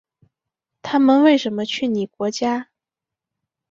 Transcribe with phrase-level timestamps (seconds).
[0.81, 2.69] 他们为什么去你国家？